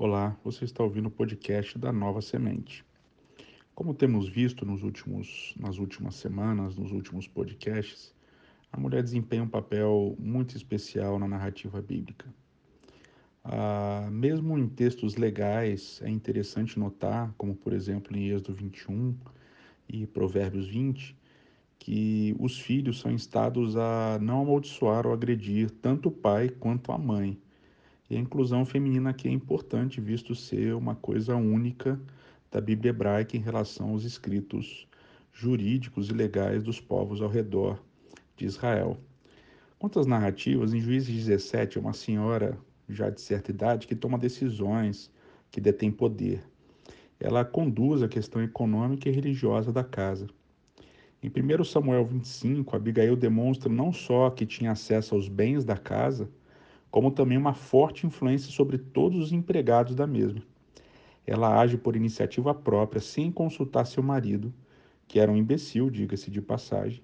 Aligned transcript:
Olá, 0.00 0.38
você 0.44 0.64
está 0.64 0.84
ouvindo 0.84 1.06
o 1.06 1.10
podcast 1.10 1.76
da 1.76 1.92
Nova 1.92 2.22
Semente. 2.22 2.84
Como 3.74 3.92
temos 3.92 4.28
visto 4.28 4.64
nos 4.64 4.84
últimos, 4.84 5.52
nas 5.58 5.78
últimas 5.78 6.14
semanas, 6.14 6.76
nos 6.76 6.92
últimos 6.92 7.26
podcasts, 7.26 8.14
a 8.70 8.78
mulher 8.78 9.02
desempenha 9.02 9.42
um 9.42 9.48
papel 9.48 10.14
muito 10.16 10.56
especial 10.56 11.18
na 11.18 11.26
narrativa 11.26 11.82
bíblica. 11.82 12.32
Ah, 13.42 14.08
mesmo 14.12 14.56
em 14.56 14.68
textos 14.68 15.16
legais, 15.16 16.00
é 16.04 16.08
interessante 16.08 16.78
notar, 16.78 17.34
como 17.36 17.56
por 17.56 17.72
exemplo 17.72 18.16
em 18.16 18.28
Êxodo 18.28 18.54
21 18.54 19.16
e 19.88 20.06
Provérbios 20.06 20.68
20, 20.68 21.18
que 21.76 22.36
os 22.38 22.56
filhos 22.56 23.00
são 23.00 23.10
instados 23.10 23.76
a 23.76 24.16
não 24.22 24.42
amaldiçoar 24.42 25.08
ou 25.08 25.12
agredir 25.12 25.72
tanto 25.82 26.08
o 26.08 26.12
pai 26.12 26.50
quanto 26.50 26.92
a 26.92 26.98
mãe 26.98 27.36
e 28.10 28.16
a 28.16 28.18
inclusão 28.18 28.64
feminina 28.64 29.10
aqui 29.10 29.28
é 29.28 29.30
importante, 29.30 30.00
visto 30.00 30.34
ser 30.34 30.74
uma 30.74 30.94
coisa 30.94 31.36
única 31.36 32.00
da 32.50 32.60
Bíblia 32.60 32.90
hebraica 32.90 33.36
em 33.36 33.40
relação 33.40 33.90
aos 33.90 34.04
escritos 34.04 34.88
jurídicos 35.32 36.08
e 36.08 36.12
legais 36.14 36.62
dos 36.62 36.80
povos 36.80 37.20
ao 37.20 37.28
redor 37.28 37.82
de 38.36 38.46
Israel. 38.46 38.98
Quanto 39.78 40.00
às 40.00 40.06
narrativas, 40.06 40.72
em 40.72 40.80
Juízes 40.80 41.14
17 41.14 41.78
é 41.78 41.80
uma 41.80 41.92
senhora 41.92 42.58
já 42.88 43.10
de 43.10 43.20
certa 43.20 43.50
idade 43.50 43.86
que 43.86 43.94
toma 43.94 44.18
decisões, 44.18 45.12
que 45.50 45.60
detém 45.60 45.90
poder. 45.90 46.42
Ela 47.20 47.44
conduz 47.44 48.02
a 48.02 48.08
questão 48.08 48.42
econômica 48.42 49.08
e 49.08 49.12
religiosa 49.12 49.70
da 49.70 49.84
casa. 49.84 50.26
Em 51.22 51.28
1 51.28 51.64
Samuel 51.64 52.06
25, 52.06 52.74
Abigail 52.74 53.16
demonstra 53.16 53.70
não 53.70 53.92
só 53.92 54.30
que 54.30 54.46
tinha 54.46 54.72
acesso 54.72 55.14
aos 55.14 55.28
bens 55.28 55.64
da 55.64 55.76
casa, 55.76 56.30
como 56.90 57.10
também 57.10 57.36
uma 57.36 57.54
forte 57.54 58.06
influência 58.06 58.50
sobre 58.50 58.78
todos 58.78 59.18
os 59.18 59.32
empregados 59.32 59.94
da 59.94 60.06
mesma. 60.06 60.42
Ela 61.26 61.60
age 61.60 61.76
por 61.76 61.94
iniciativa 61.94 62.54
própria, 62.54 63.00
sem 63.00 63.30
consultar 63.30 63.86
seu 63.86 64.02
marido, 64.02 64.52
que 65.06 65.20
era 65.20 65.30
um 65.30 65.36
imbecil, 65.36 65.90
diga-se 65.90 66.30
de 66.30 66.40
passagem. 66.40 67.02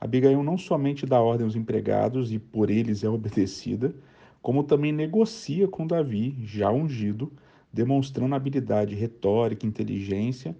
Abigail 0.00 0.42
não 0.42 0.58
somente 0.58 1.06
dá 1.06 1.20
ordem 1.20 1.44
aos 1.44 1.56
empregados 1.56 2.32
e 2.32 2.38
por 2.38 2.70
eles 2.70 3.04
é 3.04 3.08
obedecida, 3.08 3.94
como 4.42 4.62
também 4.62 4.92
negocia 4.92 5.66
com 5.66 5.86
Davi, 5.86 6.36
já 6.42 6.70
ungido, 6.70 7.32
demonstrando 7.72 8.34
habilidade 8.34 8.94
retórica, 8.94 9.66
inteligência, 9.66 10.54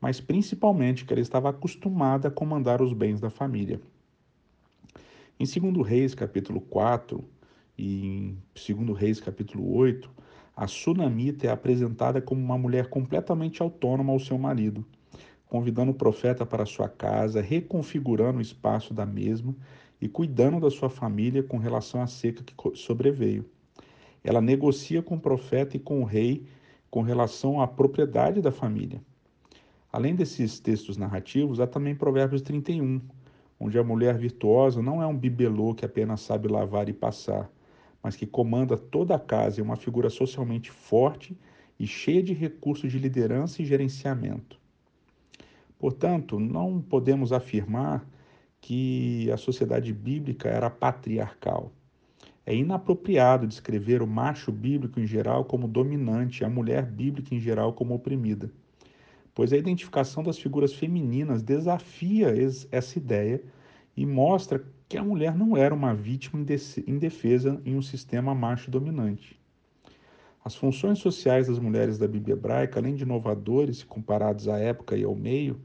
mas 0.00 0.20
principalmente 0.20 1.04
que 1.04 1.12
ela 1.12 1.20
estava 1.20 1.50
acostumada 1.50 2.28
a 2.28 2.30
comandar 2.30 2.80
os 2.80 2.92
bens 2.92 3.20
da 3.20 3.28
família. 3.30 3.80
Em 5.38 5.44
2 5.44 5.86
Reis, 5.86 6.14
capítulo 6.14 6.60
4, 6.60 7.24
e 7.80 8.06
em 8.06 8.38
2 8.76 8.98
Reis 8.98 9.20
capítulo 9.20 9.74
8, 9.74 10.10
a 10.54 10.66
Sunamita 10.66 11.46
é 11.46 11.50
apresentada 11.50 12.20
como 12.20 12.38
uma 12.38 12.58
mulher 12.58 12.88
completamente 12.88 13.62
autônoma 13.62 14.12
ao 14.12 14.20
seu 14.20 14.36
marido, 14.36 14.84
convidando 15.48 15.90
o 15.90 15.94
profeta 15.94 16.44
para 16.44 16.66
sua 16.66 16.90
casa, 16.90 17.40
reconfigurando 17.40 18.38
o 18.38 18.42
espaço 18.42 18.92
da 18.92 19.06
mesma 19.06 19.56
e 19.98 20.06
cuidando 20.06 20.60
da 20.60 20.70
sua 20.70 20.90
família 20.90 21.42
com 21.42 21.56
relação 21.56 22.02
à 22.02 22.06
seca 22.06 22.44
que 22.44 22.54
sobreveio. 22.76 23.46
Ela 24.22 24.42
negocia 24.42 25.02
com 25.02 25.14
o 25.14 25.20
profeta 25.20 25.74
e 25.74 25.80
com 25.80 26.02
o 26.02 26.04
rei 26.04 26.44
com 26.90 27.00
relação 27.00 27.62
à 27.62 27.66
propriedade 27.66 28.42
da 28.42 28.52
família. 28.52 29.00
Além 29.90 30.14
desses 30.14 30.60
textos 30.60 30.98
narrativos, 30.98 31.60
há 31.60 31.66
também 31.66 31.94
Provérbios 31.94 32.42
31, 32.42 33.00
onde 33.58 33.78
a 33.78 33.82
mulher 33.82 34.18
virtuosa 34.18 34.82
não 34.82 35.02
é 35.02 35.06
um 35.06 35.16
bibelô 35.16 35.74
que 35.74 35.86
apenas 35.86 36.20
sabe 36.20 36.46
lavar 36.46 36.86
e 36.88 36.92
passar, 36.92 37.50
mas 38.02 38.16
que 38.16 38.26
comanda 38.26 38.76
toda 38.76 39.14
a 39.14 39.18
casa 39.18 39.58
e 39.58 39.60
é 39.60 39.64
uma 39.64 39.76
figura 39.76 40.08
socialmente 40.08 40.70
forte 40.70 41.36
e 41.78 41.86
cheia 41.86 42.22
de 42.22 42.32
recursos 42.32 42.90
de 42.90 42.98
liderança 42.98 43.62
e 43.62 43.64
gerenciamento. 43.64 44.58
Portanto, 45.78 46.38
não 46.38 46.80
podemos 46.80 47.32
afirmar 47.32 48.06
que 48.60 49.30
a 49.30 49.36
sociedade 49.36 49.92
bíblica 49.92 50.48
era 50.48 50.68
patriarcal. 50.68 51.72
É 52.44 52.54
inapropriado 52.54 53.46
descrever 53.46 54.02
o 54.02 54.06
macho 54.06 54.52
bíblico 54.52 55.00
em 55.00 55.06
geral 55.06 55.44
como 55.44 55.68
dominante 55.68 56.42
e 56.42 56.44
a 56.44 56.50
mulher 56.50 56.84
bíblica 56.84 57.34
em 57.34 57.40
geral 57.40 57.72
como 57.72 57.94
oprimida, 57.94 58.50
pois 59.34 59.52
a 59.52 59.56
identificação 59.56 60.22
das 60.22 60.38
figuras 60.38 60.72
femininas 60.72 61.42
desafia 61.42 62.34
essa 62.70 62.98
ideia 62.98 63.42
e 63.96 64.04
mostra 64.04 64.64
que 64.90 64.98
a 64.98 65.04
mulher 65.04 65.36
não 65.36 65.56
era 65.56 65.72
uma 65.72 65.94
vítima 65.94 66.44
indefesa 66.84 67.62
em 67.64 67.76
um 67.76 67.80
sistema 67.80 68.34
macho 68.34 68.72
dominante. 68.72 69.38
As 70.44 70.56
funções 70.56 70.98
sociais 70.98 71.46
das 71.46 71.60
mulheres 71.60 71.96
da 71.96 72.08
Bíblia 72.08 72.32
hebraica, 72.32 72.80
além 72.80 72.96
de 72.96 73.04
inovadores 73.04 73.84
comparados 73.84 74.48
à 74.48 74.58
época 74.58 74.96
e 74.96 75.04
ao 75.04 75.14
meio, 75.14 75.60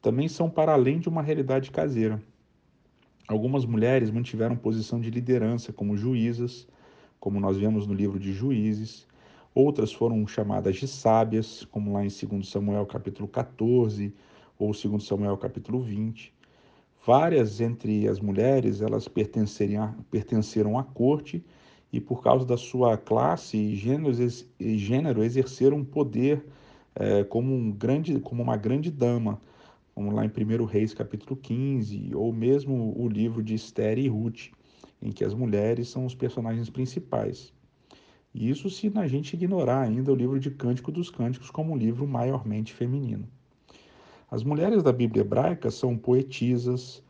também 0.00 0.28
são 0.28 0.48
para 0.48 0.74
além 0.74 1.00
de 1.00 1.08
uma 1.08 1.22
realidade 1.22 1.72
caseira. 1.72 2.22
Algumas 3.26 3.66
mulheres 3.66 4.12
mantiveram 4.12 4.54
posição 4.54 5.00
de 5.00 5.10
liderança 5.10 5.72
como 5.72 5.96
juízas, 5.96 6.68
como 7.18 7.40
nós 7.40 7.56
vemos 7.56 7.84
no 7.84 7.94
livro 7.94 8.20
de 8.20 8.32
Juízes. 8.32 9.08
Outras 9.52 9.92
foram 9.92 10.24
chamadas 10.24 10.76
de 10.76 10.86
sábias, 10.86 11.64
como 11.64 11.94
lá 11.94 12.04
em 12.04 12.08
2 12.08 12.48
Samuel 12.48 12.86
capítulo 12.86 13.26
14 13.26 14.14
ou 14.56 14.70
2 14.70 15.04
Samuel 15.04 15.36
capítulo 15.36 15.80
20. 15.80 16.32
Várias 17.04 17.60
entre 17.60 18.06
as 18.06 18.20
mulheres, 18.20 18.80
elas 18.80 19.08
pertenceram 19.08 20.78
à 20.78 20.84
corte 20.84 21.44
e 21.92 22.00
por 22.00 22.22
causa 22.22 22.46
da 22.46 22.56
sua 22.56 22.96
classe 22.96 23.56
e 23.56 23.74
gênero, 23.74 24.16
e 24.60 24.78
gênero 24.78 25.24
exerceram 25.24 25.84
poder 25.84 26.44
é, 26.94 27.24
como, 27.24 27.52
um 27.52 27.72
grande, 27.72 28.20
como 28.20 28.40
uma 28.40 28.56
grande 28.56 28.88
dama, 28.88 29.40
como 29.94 30.12
lá 30.12 30.24
em 30.24 30.28
1 30.28 30.64
Reis 30.64 30.94
capítulo 30.94 31.34
15, 31.36 32.14
ou 32.14 32.32
mesmo 32.32 32.94
o 32.96 33.08
livro 33.08 33.42
de 33.42 33.54
Esther 33.54 33.98
e 33.98 34.06
Ruth, 34.06 34.50
em 35.02 35.10
que 35.10 35.24
as 35.24 35.34
mulheres 35.34 35.88
são 35.88 36.06
os 36.06 36.14
personagens 36.14 36.70
principais. 36.70 37.52
Isso 38.32 38.70
se 38.70 38.90
a 38.94 39.08
gente 39.08 39.34
ignorar 39.34 39.82
ainda 39.82 40.12
o 40.12 40.14
livro 40.14 40.38
de 40.38 40.52
Cântico 40.52 40.92
dos 40.92 41.10
Cânticos 41.10 41.50
como 41.50 41.72
um 41.72 41.76
livro 41.76 42.06
maiormente 42.06 42.72
feminino. 42.72 43.26
As 44.32 44.42
mulheres 44.42 44.82
da 44.82 44.94
Bíblia 44.94 45.20
hebraica 45.20 45.70
são 45.70 45.94
poetisas, 45.94 47.02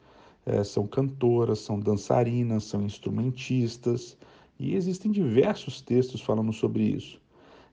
é, 0.45 0.65
são 0.65 0.89
cantoras, 0.89 1.61
são 1.61 1.79
dançarinas, 1.79 2.65
são 2.65 2.83
instrumentistas, 2.83 4.19
e 4.59 4.75
existem 4.75 5.13
diversos 5.13 5.81
textos 5.81 6.21
falando 6.21 6.53
sobre 6.53 6.83
isso. 6.83 7.21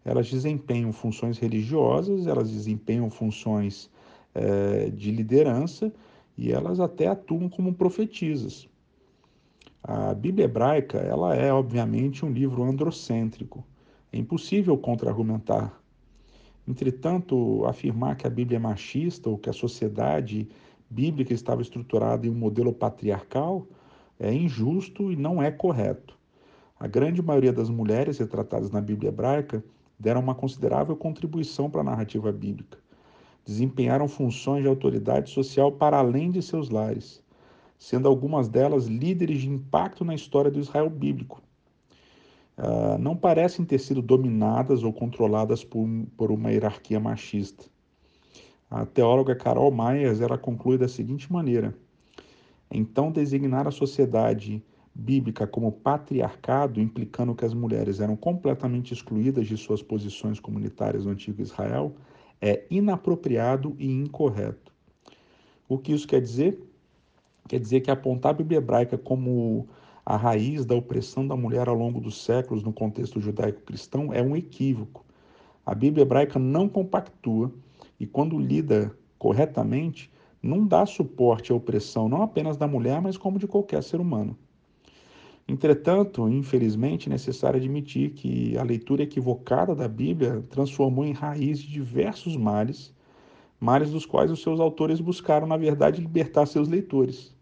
Elas 0.05 0.29
desempenham 0.29 0.93
funções 0.93 1.39
religiosas, 1.39 2.27
elas 2.27 2.51
desempenham 2.51 3.09
funções 3.09 3.89
é, 4.35 4.91
de 4.91 5.09
liderança 5.09 5.91
e 6.37 6.51
elas 6.51 6.79
até 6.79 7.07
atuam 7.07 7.49
como 7.49 7.73
profetisas. 7.73 8.69
A 9.81 10.13
Bíblia 10.13 10.45
hebraica 10.45 10.99
ela 10.99 11.35
é, 11.35 11.51
obviamente, 11.51 12.23
um 12.23 12.31
livro 12.31 12.61
androcêntrico. 12.61 13.65
É 14.13 14.17
impossível 14.19 14.77
contra-argumentar 14.77 15.81
Entretanto, 16.69 17.65
afirmar 17.65 18.15
que 18.15 18.27
a 18.27 18.29
Bíblia 18.29 18.57
é 18.57 18.59
machista 18.59 19.27
ou 19.27 19.39
que 19.39 19.49
a 19.49 19.53
sociedade 19.53 20.47
bíblica 20.87 21.33
estava 21.33 21.63
estruturada 21.63 22.27
em 22.27 22.29
um 22.29 22.35
modelo 22.35 22.71
patriarcal 22.71 23.65
é 24.19 24.31
injusto 24.31 25.11
e 25.11 25.15
não 25.15 25.41
é 25.41 25.49
correto. 25.49 26.15
A 26.79 26.85
grande 26.85 27.23
maioria 27.23 27.51
das 27.51 27.71
mulheres 27.71 28.19
retratadas 28.19 28.69
na 28.69 28.79
Bíblia 28.79 29.09
hebraica 29.09 29.63
deram 29.97 30.21
uma 30.21 30.35
considerável 30.35 30.95
contribuição 30.95 31.71
para 31.71 31.81
a 31.81 31.83
narrativa 31.83 32.31
bíblica. 32.31 32.77
Desempenharam 33.43 34.07
funções 34.07 34.61
de 34.61 34.69
autoridade 34.69 35.31
social 35.31 35.71
para 35.71 35.97
além 35.97 36.29
de 36.29 36.39
seus 36.39 36.69
lares, 36.69 37.23
sendo 37.79 38.07
algumas 38.07 38.47
delas 38.47 38.85
líderes 38.85 39.41
de 39.41 39.49
impacto 39.49 40.05
na 40.05 40.13
história 40.13 40.51
do 40.51 40.59
Israel 40.59 40.87
bíblico. 40.87 41.41
Ah, 42.61 42.97
não 42.99 43.15
parecem 43.15 43.63
ter 43.63 43.79
sido 43.79 44.01
dominadas 44.01 44.83
ou 44.83 44.91
controladas 44.91 45.63
por, 45.63 45.87
por 46.17 46.29
uma 46.29 46.51
hierarquia 46.51 46.99
machista. 46.99 47.63
A 48.69 48.85
teóloga 48.85 49.33
Carol 49.33 49.71
Myers 49.71 50.19
ela 50.19 50.37
conclui 50.37 50.77
da 50.77 50.89
seguinte 50.89 51.31
maneira: 51.31 51.73
então 52.69 53.13
designar 53.13 53.65
a 53.65 53.71
sociedade 53.71 54.61
bíblica 54.93 55.47
como 55.47 55.71
patriarcado, 55.71 56.81
implicando 56.81 57.33
que 57.33 57.45
as 57.45 57.53
mulheres 57.53 58.01
eram 58.01 58.17
completamente 58.17 58.93
excluídas 58.93 59.47
de 59.47 59.55
suas 59.55 59.81
posições 59.81 60.37
comunitárias 60.37 61.05
no 61.05 61.11
antigo 61.11 61.41
Israel, 61.41 61.95
é 62.41 62.65
inapropriado 62.69 63.73
e 63.79 63.89
incorreto. 63.89 64.73
O 65.69 65.77
que 65.77 65.93
isso 65.93 66.05
quer 66.05 66.21
dizer? 66.21 66.61
Quer 67.47 67.61
dizer 67.61 67.79
que 67.79 67.89
apontar 67.89 68.31
a 68.31 68.37
Bíblia 68.37 68.57
hebraica 68.57 68.97
como 68.97 69.69
a 70.05 70.15
raiz 70.15 70.65
da 70.65 70.75
opressão 70.75 71.27
da 71.27 71.35
mulher 71.35 71.67
ao 71.67 71.75
longo 71.75 71.99
dos 71.99 72.23
séculos 72.23 72.63
no 72.63 72.73
contexto 72.73 73.19
judaico-cristão 73.19 74.13
é 74.13 74.21
um 74.21 74.35
equívoco. 74.35 75.05
A 75.65 75.75
Bíblia 75.75 76.03
hebraica 76.03 76.39
não 76.39 76.67
compactua 76.67 77.51
e, 77.99 78.07
quando 78.07 78.39
lida 78.39 78.95
corretamente, 79.17 80.11
não 80.41 80.65
dá 80.65 80.85
suporte 80.85 81.51
à 81.51 81.55
opressão 81.55 82.07
não 82.07 82.21
apenas 82.21 82.57
da 82.57 82.67
mulher, 82.67 83.01
mas 83.01 83.17
como 83.17 83.37
de 83.37 83.47
qualquer 83.47 83.83
ser 83.83 83.99
humano. 83.99 84.37
Entretanto, 85.47 86.29
infelizmente, 86.29 87.09
é 87.09 87.11
necessário 87.11 87.57
admitir 87.57 88.11
que 88.11 88.55
a 88.57 88.63
leitura 88.63 89.01
equivocada 89.01 89.73
da 89.73 89.87
Bíblia 89.87 90.43
transformou 90.49 91.03
em 91.03 91.11
raiz 91.11 91.59
diversos 91.59 92.37
males, 92.37 92.93
males 93.59 93.89
dos 93.89 94.05
quais 94.05 94.29
os 94.29 94.41
seus 94.41 94.59
autores 94.59 95.01
buscaram, 95.01 95.47
na 95.47 95.57
verdade, 95.57 96.01
libertar 96.01 96.45
seus 96.45 96.69
leitores. 96.69 97.35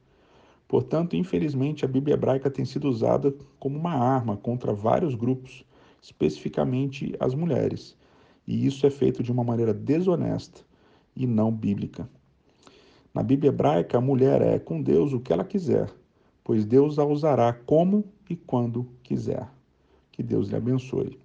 Portanto, 0.68 1.16
infelizmente, 1.16 1.86
a 1.86 1.88
Bíblia 1.88 2.16
hebraica 2.16 2.50
tem 2.50 2.66
sido 2.66 2.90
usada 2.90 3.34
como 3.60 3.78
uma 3.78 3.94
arma 3.94 4.36
contra 4.36 4.74
vários 4.74 5.16
grupos, 5.16 5.64
especificamente 6.02 7.16
as 7.20 7.34
mulheres, 7.34 7.98
e 8.46 8.66
isso 8.66 8.86
é 8.86 8.90
feito 8.90 9.24
de 9.24 9.32
uma 9.32 9.44
maneira 9.44 9.74
desonesta 9.74 10.62
e 11.16 11.26
não 11.26 11.52
bíblica. 11.52 12.10
Na 13.14 13.24
Bíblia 13.24 13.50
hebraica, 13.50 13.98
a 13.98 14.02
mulher 14.02 14.42
é 14.42 14.60
com 14.60 14.82
Deus 14.82 15.14
o 15.14 15.20
que 15.20 15.34
ela 15.34 15.44
quiser, 15.44 15.90
pois 16.44 16.66
Deus 16.66 17.00
a 17.00 17.06
usará 17.06 17.52
como 17.52 18.04
e 18.30 18.36
quando 18.36 18.88
quiser. 19.02 19.50
Que 20.12 20.22
Deus 20.22 20.50
lhe 20.50 20.56
abençoe. 20.56 21.18